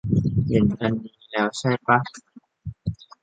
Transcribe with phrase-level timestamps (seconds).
[0.47, 1.97] เห็นอันนี้แล้วใช่ป่ะ